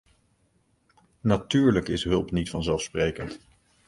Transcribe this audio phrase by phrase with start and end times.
[1.21, 3.39] Natuurlijk is hulp niet vanzelfsprekend.